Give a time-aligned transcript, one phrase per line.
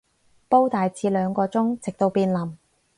[0.49, 2.53] 煲大致兩個鐘，直到變腍